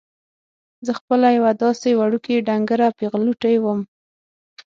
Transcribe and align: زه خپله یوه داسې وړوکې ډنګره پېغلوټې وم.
زه 0.85 0.91
خپله 0.99 1.27
یوه 1.37 1.51
داسې 1.63 1.89
وړوکې 1.99 2.43
ډنګره 2.47 2.87
پېغلوټې 2.99 3.55
وم. 3.59 3.79